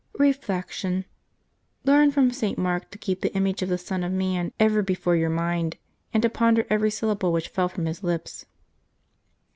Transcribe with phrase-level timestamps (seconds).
[0.17, 1.05] Reflection.—
[1.85, 2.57] Learn from St.
[2.57, 5.77] Mark to keep the image of the Son of man ever before your mind,
[6.11, 8.47] and to ponder every syllable which fell from His lips.